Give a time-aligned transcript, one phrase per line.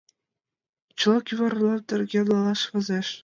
[0.99, 3.07] Чыла кӱвар оҥам терген налаш возеш.